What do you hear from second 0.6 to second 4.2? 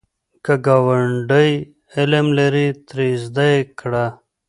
ګاونډی علم لري، ترې زده کړه